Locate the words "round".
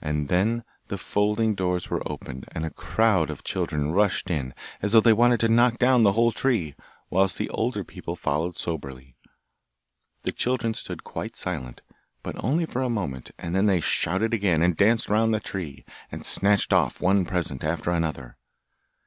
15.10-15.34